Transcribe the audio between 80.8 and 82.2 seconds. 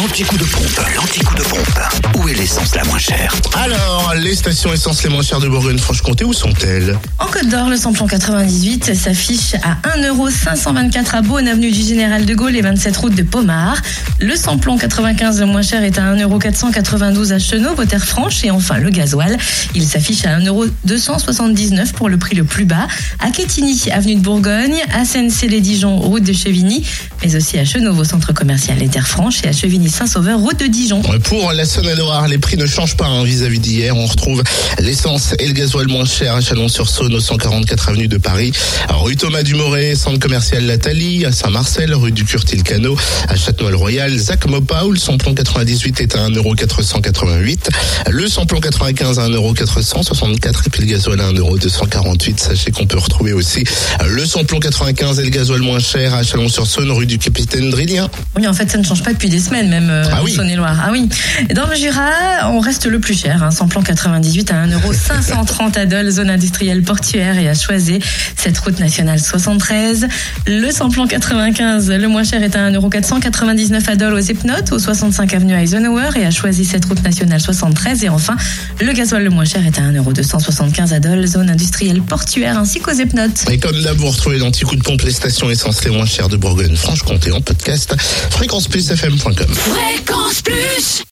à Dole, zone industrielle